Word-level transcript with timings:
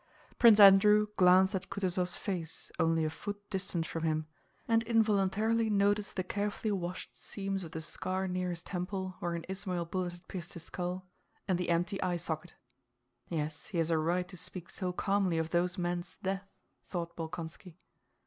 Prince 0.39 0.59
Andrew 0.59 1.05
glanced 1.15 1.53
at 1.53 1.69
Kutúzov's 1.69 2.15
face 2.15 2.71
only 2.79 3.05
a 3.05 3.09
foot 3.11 3.47
distant 3.51 3.85
from 3.85 4.01
him 4.03 4.25
and 4.67 4.81
involuntarily 4.81 5.69
noticed 5.69 6.15
the 6.15 6.23
carefully 6.23 6.71
washed 6.71 7.15
seams 7.15 7.63
of 7.63 7.69
the 7.71 7.81
scar 7.81 8.27
near 8.27 8.49
his 8.49 8.63
temple, 8.63 9.17
where 9.19 9.35
an 9.35 9.45
Ismail 9.47 9.85
bullet 9.85 10.13
had 10.13 10.27
pierced 10.27 10.55
his 10.55 10.63
skull, 10.63 11.05
and 11.47 11.59
the 11.59 11.69
empty 11.69 12.01
eye 12.01 12.15
socket. 12.15 12.55
"Yes, 13.29 13.67
he 13.67 13.77
has 13.77 13.91
a 13.91 13.97
right 13.99 14.27
to 14.29 14.37
speak 14.37 14.71
so 14.71 14.91
calmly 14.91 15.37
of 15.37 15.51
those 15.51 15.77
men's 15.77 16.17
death," 16.17 16.49
thought 16.83 17.15
Bolkónski. 17.15 17.75